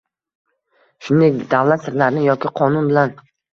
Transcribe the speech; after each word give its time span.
shuningdek 1.09 1.45
davlat 1.53 1.87
sirlarini 1.89 2.27
yoki 2.31 2.55
qonun 2.63 2.93
bilan 2.95 3.17